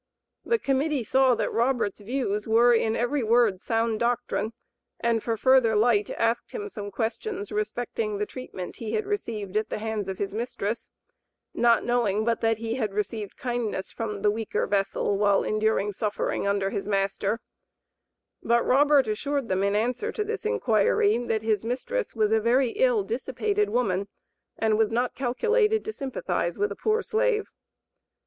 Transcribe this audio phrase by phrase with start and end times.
[0.43, 4.51] The Committee saw that Robert's views were in every word sound doctrine,
[4.99, 9.69] and for further light asked him some questions respecting the treatment he had received at
[9.69, 10.89] the hands of his mistress,
[11.53, 16.47] not knowing but that he had received kindness from the "weaker vessel;" while enduring suffering
[16.47, 17.39] under his master;
[18.41, 22.71] but Robert assured them in answer to this inquiry that his mistress was a very
[22.71, 24.07] "ill, dissipated woman,"
[24.57, 27.51] and "was not calculated to sympathize with a poor slave."